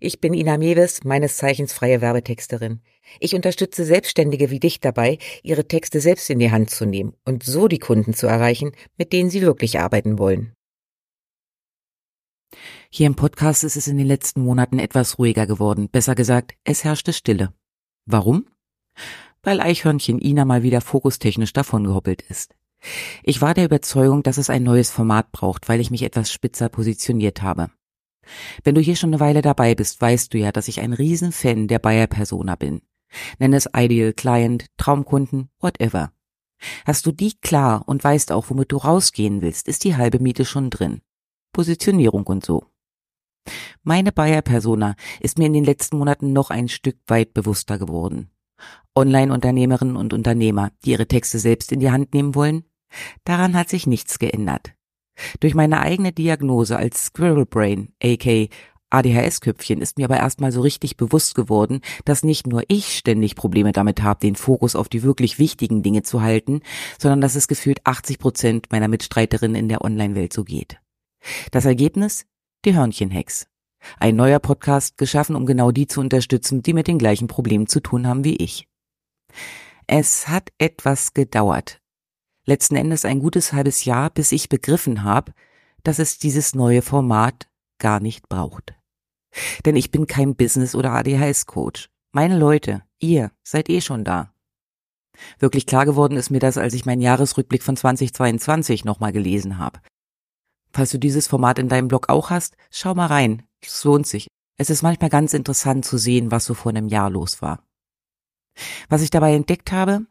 Ich 0.00 0.20
bin 0.20 0.34
Ina 0.34 0.58
Mewes, 0.58 1.04
meines 1.04 1.36
Zeichens 1.36 1.72
freie 1.72 2.00
Werbetexterin. 2.00 2.80
Ich 3.20 3.34
unterstütze 3.34 3.84
Selbstständige 3.84 4.50
wie 4.50 4.60
dich 4.60 4.80
dabei, 4.80 5.18
ihre 5.42 5.66
Texte 5.66 6.00
selbst 6.00 6.28
in 6.30 6.38
die 6.38 6.50
Hand 6.50 6.70
zu 6.70 6.86
nehmen 6.86 7.14
und 7.24 7.42
so 7.42 7.68
die 7.68 7.78
Kunden 7.78 8.14
zu 8.14 8.26
erreichen, 8.26 8.72
mit 8.96 9.12
denen 9.12 9.30
sie 9.30 9.42
wirklich 9.42 9.78
arbeiten 9.78 10.18
wollen. 10.18 10.54
Hier 12.90 13.06
im 13.06 13.16
Podcast 13.16 13.64
ist 13.64 13.76
es 13.76 13.88
in 13.88 13.98
den 13.98 14.06
letzten 14.06 14.42
Monaten 14.42 14.78
etwas 14.78 15.18
ruhiger 15.18 15.46
geworden. 15.46 15.88
Besser 15.90 16.14
gesagt, 16.14 16.54
es 16.64 16.84
herrschte 16.84 17.12
Stille. 17.12 17.52
Warum? 18.06 18.46
Weil 19.42 19.60
Eichhörnchen 19.60 20.20
Ina 20.20 20.44
mal 20.44 20.62
wieder 20.62 20.80
fokustechnisch 20.80 21.52
davongehoppelt 21.52 22.22
ist. 22.22 22.54
Ich 23.22 23.40
war 23.40 23.54
der 23.54 23.64
Überzeugung, 23.64 24.22
dass 24.22 24.38
es 24.38 24.50
ein 24.50 24.62
neues 24.62 24.90
Format 24.90 25.32
braucht, 25.32 25.68
weil 25.68 25.80
ich 25.80 25.90
mich 25.90 26.02
etwas 26.02 26.30
spitzer 26.30 26.68
positioniert 26.68 27.42
habe. 27.42 27.70
Wenn 28.62 28.74
du 28.74 28.80
hier 28.80 28.96
schon 28.96 29.10
eine 29.10 29.20
Weile 29.20 29.42
dabei 29.42 29.74
bist, 29.74 30.00
weißt 30.00 30.32
du 30.32 30.38
ja, 30.38 30.52
dass 30.52 30.68
ich 30.68 30.80
ein 30.80 30.92
Riesenfan 30.92 31.68
der 31.68 31.78
Bayer 31.78 32.06
Persona 32.06 32.56
bin. 32.56 32.82
Nenn 33.38 33.52
es 33.52 33.68
Ideal 33.74 34.12
Client, 34.12 34.66
Traumkunden, 34.76 35.50
whatever. 35.60 36.12
Hast 36.84 37.06
du 37.06 37.12
die 37.12 37.34
klar 37.40 37.84
und 37.86 38.02
weißt 38.02 38.32
auch, 38.32 38.48
womit 38.48 38.72
du 38.72 38.78
rausgehen 38.78 39.42
willst, 39.42 39.68
ist 39.68 39.84
die 39.84 39.96
halbe 39.96 40.18
Miete 40.18 40.44
schon 40.44 40.70
drin. 40.70 41.02
Positionierung 41.52 42.26
und 42.26 42.44
so. 42.44 42.64
Meine 43.82 44.12
Bayer 44.12 44.42
Persona 44.42 44.96
ist 45.20 45.38
mir 45.38 45.46
in 45.46 45.52
den 45.52 45.64
letzten 45.64 45.98
Monaten 45.98 46.32
noch 46.32 46.50
ein 46.50 46.68
Stück 46.68 46.96
weit 47.06 47.34
bewusster 47.34 47.78
geworden. 47.78 48.30
Online-Unternehmerinnen 48.96 49.96
und 49.96 50.12
Unternehmer, 50.12 50.70
die 50.84 50.92
ihre 50.92 51.06
Texte 51.06 51.38
selbst 51.38 51.70
in 51.72 51.80
die 51.80 51.90
Hand 51.90 52.14
nehmen 52.14 52.34
wollen, 52.34 52.64
Daran 53.24 53.54
hat 53.54 53.68
sich 53.68 53.86
nichts 53.86 54.18
geändert. 54.18 54.74
Durch 55.40 55.54
meine 55.54 55.80
eigene 55.80 56.12
Diagnose 56.12 56.76
als 56.76 57.06
Squirrel 57.06 57.46
Brain, 57.46 57.92
aka 58.02 58.48
ADHS-Köpfchen, 58.90 59.80
ist 59.80 59.98
mir 59.98 60.04
aber 60.04 60.18
erstmal 60.18 60.52
so 60.52 60.60
richtig 60.60 60.96
bewusst 60.96 61.34
geworden, 61.34 61.80
dass 62.04 62.22
nicht 62.22 62.46
nur 62.46 62.62
ich 62.68 62.96
ständig 62.96 63.34
Probleme 63.34 63.72
damit 63.72 64.02
habe, 64.02 64.20
den 64.20 64.36
Fokus 64.36 64.76
auf 64.76 64.88
die 64.88 65.02
wirklich 65.02 65.38
wichtigen 65.38 65.82
Dinge 65.82 66.02
zu 66.02 66.22
halten, 66.22 66.60
sondern 66.98 67.20
dass 67.20 67.34
es 67.34 67.48
gefühlt 67.48 67.80
80 67.84 68.18
Prozent 68.18 68.66
meiner 68.70 68.88
Mitstreiterinnen 68.88 69.56
in 69.56 69.68
der 69.68 69.82
Online-Welt 69.82 70.32
so 70.32 70.44
geht. 70.44 70.78
Das 71.50 71.64
Ergebnis? 71.64 72.26
Die 72.64 72.74
Hörnchenhex. 72.74 73.46
Ein 73.98 74.16
neuer 74.16 74.38
Podcast 74.38 74.96
geschaffen, 74.96 75.36
um 75.36 75.44
genau 75.44 75.70
die 75.70 75.86
zu 75.86 76.00
unterstützen, 76.00 76.62
die 76.62 76.72
mit 76.72 76.86
den 76.86 76.98
gleichen 76.98 77.28
Problemen 77.28 77.66
zu 77.66 77.80
tun 77.80 78.06
haben 78.06 78.24
wie 78.24 78.36
ich. 78.36 78.68
Es 79.86 80.28
hat 80.28 80.50
etwas 80.58 81.12
gedauert, 81.12 81.80
letzten 82.44 82.76
Endes 82.76 83.04
ein 83.04 83.20
gutes 83.20 83.52
halbes 83.52 83.84
Jahr, 83.84 84.10
bis 84.10 84.32
ich 84.32 84.48
begriffen 84.48 85.02
habe, 85.02 85.32
dass 85.82 85.98
es 85.98 86.18
dieses 86.18 86.54
neue 86.54 86.82
Format 86.82 87.48
gar 87.78 88.00
nicht 88.00 88.28
braucht. 88.28 88.74
Denn 89.64 89.76
ich 89.76 89.90
bin 89.90 90.06
kein 90.06 90.36
Business- 90.36 90.74
oder 90.74 90.92
ADHS-Coach. 90.92 91.88
Meine 92.12 92.38
Leute, 92.38 92.82
ihr 93.00 93.32
seid 93.42 93.68
eh 93.68 93.80
schon 93.80 94.04
da. 94.04 94.32
Wirklich 95.38 95.66
klar 95.66 95.84
geworden 95.84 96.16
ist 96.16 96.30
mir 96.30 96.40
das, 96.40 96.58
als 96.58 96.74
ich 96.74 96.86
meinen 96.86 97.00
Jahresrückblick 97.00 97.62
von 97.62 97.76
2022 97.76 98.84
nochmal 98.84 99.12
gelesen 99.12 99.58
habe. 99.58 99.80
Falls 100.72 100.90
du 100.90 100.98
dieses 100.98 101.26
Format 101.26 101.58
in 101.58 101.68
deinem 101.68 101.88
Blog 101.88 102.08
auch 102.08 102.30
hast, 102.30 102.56
schau 102.70 102.94
mal 102.94 103.06
rein. 103.06 103.44
Es 103.60 103.84
lohnt 103.84 104.06
sich. 104.06 104.28
Es 104.56 104.70
ist 104.70 104.82
manchmal 104.82 105.10
ganz 105.10 105.34
interessant 105.34 105.84
zu 105.84 105.98
sehen, 105.98 106.30
was 106.30 106.44
so 106.44 106.54
vor 106.54 106.70
einem 106.70 106.88
Jahr 106.88 107.10
los 107.10 107.42
war. 107.42 107.64
Was 108.88 109.02
ich 109.02 109.10
dabei 109.10 109.34
entdeckt 109.34 109.72
habe, 109.72 110.06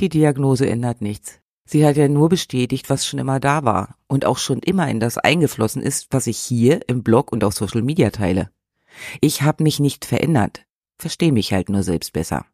die 0.00 0.08
Diagnose 0.08 0.68
ändert 0.68 1.00
nichts. 1.00 1.40
Sie 1.70 1.84
hat 1.84 1.98
ja 1.98 2.08
nur 2.08 2.30
bestätigt, 2.30 2.88
was 2.88 3.04
schon 3.04 3.18
immer 3.18 3.40
da 3.40 3.62
war 3.62 3.98
und 4.06 4.24
auch 4.24 4.38
schon 4.38 4.60
immer 4.60 4.88
in 4.88 5.00
das 5.00 5.18
eingeflossen 5.18 5.82
ist, 5.82 6.06
was 6.10 6.26
ich 6.26 6.38
hier 6.38 6.80
im 6.88 7.02
Blog 7.02 7.30
und 7.30 7.44
auf 7.44 7.52
Social 7.52 7.82
Media 7.82 8.08
teile. 8.08 8.50
Ich 9.20 9.42
habe 9.42 9.62
mich 9.62 9.78
nicht 9.78 10.06
verändert, 10.06 10.64
verstehe 10.96 11.30
mich 11.30 11.52
halt 11.52 11.68
nur 11.68 11.82
selbst 11.82 12.14
besser. 12.14 12.46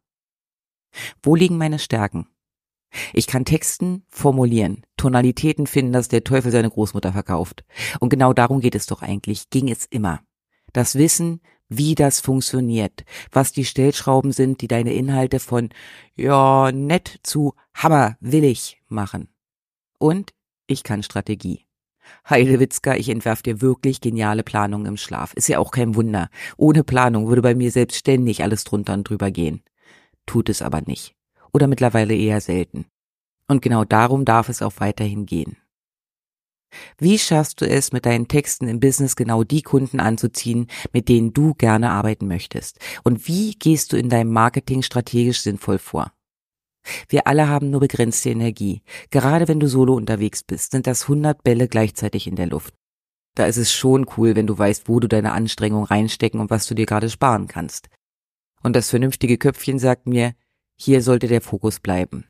Wo 1.23 1.33
liegen 1.33 1.57
meine 1.57 1.79
Stärken? 1.79 2.27
Ich 3.13 3.25
kann 3.25 3.45
Texten 3.45 4.03
formulieren, 4.09 4.85
Tonalitäten 4.97 5.65
finden, 5.65 5.93
dass 5.93 6.09
der 6.09 6.25
Teufel 6.25 6.51
seine 6.51 6.69
Großmutter 6.69 7.13
verkauft. 7.13 7.63
Und 8.01 8.09
genau 8.09 8.33
darum 8.33 8.59
geht 8.59 8.75
es 8.75 8.85
doch 8.85 9.01
eigentlich, 9.01 9.49
ging 9.49 9.71
es 9.71 9.85
immer. 9.85 10.23
Das 10.73 10.95
Wissen, 10.95 11.39
wie 11.69 11.95
das 11.95 12.19
funktioniert, 12.19 13.03
was 13.31 13.51
die 13.51 13.65
Stellschrauben 13.65 14.31
sind, 14.31 14.61
die 14.61 14.67
deine 14.67 14.93
Inhalte 14.93 15.39
von 15.39 15.69
ja 16.15 16.71
nett 16.71 17.19
zu 17.23 17.53
Hammer 17.73 18.17
willig 18.19 18.81
machen. 18.87 19.29
Und 19.97 20.33
ich 20.67 20.83
kann 20.83 21.03
Strategie. 21.03 21.65
Heidewitzka, 22.29 22.95
ich 22.95 23.09
entwerf 23.09 23.41
dir 23.41 23.61
wirklich 23.61 24.01
geniale 24.01 24.43
Planungen 24.43 24.85
im 24.85 24.97
Schlaf. 24.97 25.33
Ist 25.33 25.47
ja 25.47 25.59
auch 25.59 25.71
kein 25.71 25.95
Wunder. 25.95 26.29
Ohne 26.57 26.83
Planung 26.83 27.27
würde 27.27 27.41
bei 27.41 27.55
mir 27.55 27.71
selbst 27.71 27.97
ständig 27.97 28.43
alles 28.43 28.63
drunter 28.63 28.93
und 28.93 29.09
drüber 29.09 29.31
gehen. 29.31 29.63
Tut 30.25 30.49
es 30.49 30.61
aber 30.61 30.81
nicht. 30.81 31.15
Oder 31.51 31.67
mittlerweile 31.67 32.15
eher 32.15 32.41
selten. 32.41 32.85
Und 33.47 33.61
genau 33.61 33.85
darum 33.85 34.25
darf 34.25 34.49
es 34.49 34.61
auch 34.61 34.73
weiterhin 34.77 35.25
gehen. 35.25 35.57
Wie 36.97 37.19
schaffst 37.19 37.61
du 37.61 37.67
es, 37.67 37.91
mit 37.91 38.05
deinen 38.05 38.27
Texten 38.27 38.67
im 38.67 38.79
Business 38.79 39.15
genau 39.15 39.43
die 39.43 39.61
Kunden 39.61 39.99
anzuziehen, 39.99 40.67
mit 40.93 41.09
denen 41.09 41.33
du 41.33 41.53
gerne 41.53 41.91
arbeiten 41.91 42.27
möchtest? 42.27 42.79
Und 43.03 43.27
wie 43.27 43.55
gehst 43.55 43.93
du 43.93 43.97
in 43.97 44.09
deinem 44.09 44.31
Marketing 44.31 44.81
strategisch 44.81 45.41
sinnvoll 45.41 45.77
vor? 45.77 46.11
Wir 47.09 47.27
alle 47.27 47.49
haben 47.49 47.71
nur 47.71 47.79
begrenzte 47.79 48.29
Energie. 48.29 48.83
Gerade 49.09 49.47
wenn 49.47 49.59
du 49.59 49.67
solo 49.67 49.95
unterwegs 49.95 50.43
bist, 50.43 50.71
sind 50.71 50.87
das 50.87 51.03
100 51.03 51.43
Bälle 51.43 51.67
gleichzeitig 51.67 52.27
in 52.27 52.35
der 52.35 52.47
Luft. 52.47 52.73
Da 53.35 53.45
ist 53.45 53.57
es 53.57 53.73
schon 53.73 54.05
cool, 54.17 54.35
wenn 54.35 54.47
du 54.47 54.57
weißt, 54.57 54.87
wo 54.87 54.99
du 54.99 55.07
deine 55.07 55.33
Anstrengungen 55.33 55.85
reinstecken 55.85 56.39
und 56.39 56.49
was 56.49 56.67
du 56.67 56.73
dir 56.73 56.85
gerade 56.85 57.09
sparen 57.09 57.47
kannst. 57.47 57.89
Und 58.63 58.75
das 58.75 58.89
vernünftige 58.89 59.37
Köpfchen 59.37 59.77
sagt 59.77 60.07
mir, 60.07 60.33
hier 60.77 61.01
sollte 61.01 61.27
der 61.27 61.41
Fokus 61.41 61.79
bleiben. 61.79 62.25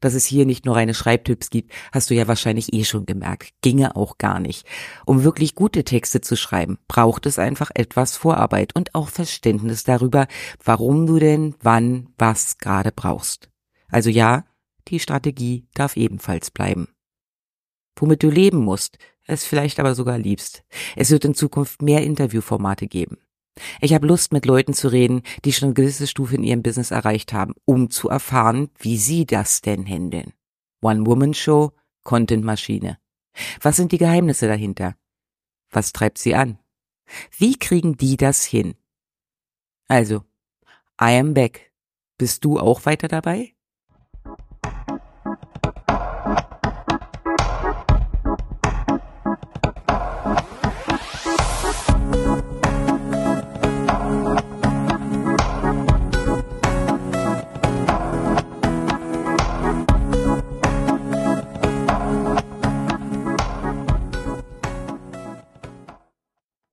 Dass 0.00 0.14
es 0.14 0.24
hier 0.24 0.46
nicht 0.46 0.64
nur 0.64 0.76
reine 0.76 0.94
Schreibtipps 0.94 1.50
gibt, 1.50 1.72
hast 1.92 2.10
du 2.10 2.14
ja 2.14 2.26
wahrscheinlich 2.26 2.72
eh 2.72 2.84
schon 2.84 3.06
gemerkt. 3.06 3.50
Ginge 3.60 3.96
auch 3.96 4.18
gar 4.18 4.40
nicht. 4.40 4.66
Um 5.04 5.24
wirklich 5.24 5.54
gute 5.54 5.84
Texte 5.84 6.20
zu 6.20 6.36
schreiben, 6.36 6.78
braucht 6.88 7.26
es 7.26 7.38
einfach 7.38 7.70
etwas 7.74 8.16
Vorarbeit 8.16 8.74
und 8.74 8.94
auch 8.94 9.08
Verständnis 9.08 9.84
darüber, 9.84 10.26
warum 10.64 11.06
du 11.06 11.18
denn 11.18 11.54
wann 11.62 12.08
was 12.18 12.58
gerade 12.58 12.92
brauchst. 12.92 13.50
Also 13.88 14.10
ja, 14.10 14.44
die 14.88 15.00
Strategie 15.00 15.66
darf 15.74 15.96
ebenfalls 15.96 16.50
bleiben. 16.50 16.88
Womit 17.96 18.22
du 18.22 18.30
leben 18.30 18.58
musst, 18.58 18.98
es 19.26 19.44
vielleicht 19.44 19.78
aber 19.78 19.94
sogar 19.94 20.18
liebst. 20.18 20.64
Es 20.96 21.10
wird 21.10 21.24
in 21.24 21.34
Zukunft 21.34 21.82
mehr 21.82 22.02
Interviewformate 22.02 22.86
geben. 22.86 23.18
Ich 23.80 23.94
habe 23.94 24.06
Lust, 24.06 24.32
mit 24.32 24.46
Leuten 24.46 24.74
zu 24.74 24.88
reden, 24.88 25.22
die 25.44 25.52
schon 25.52 25.68
eine 25.68 25.74
gewisse 25.74 26.06
Stufe 26.06 26.36
in 26.36 26.42
ihrem 26.42 26.62
Business 26.62 26.90
erreicht 26.90 27.32
haben, 27.32 27.54
um 27.64 27.90
zu 27.90 28.08
erfahren, 28.08 28.70
wie 28.78 28.96
sie 28.96 29.26
das 29.26 29.60
denn 29.60 29.84
handeln. 29.86 30.32
One-Woman-Show, 30.82 31.72
Content-Maschine. 32.04 32.98
Was 33.60 33.76
sind 33.76 33.92
die 33.92 33.98
Geheimnisse 33.98 34.48
dahinter? 34.48 34.96
Was 35.70 35.92
treibt 35.92 36.18
sie 36.18 36.34
an? 36.34 36.58
Wie 37.36 37.58
kriegen 37.58 37.96
die 37.96 38.16
das 38.16 38.44
hin? 38.44 38.74
Also, 39.88 40.24
I 41.00 41.16
am 41.18 41.34
back. 41.34 41.72
Bist 42.18 42.44
du 42.44 42.58
auch 42.58 42.84
weiter 42.86 43.08
dabei? 43.08 43.54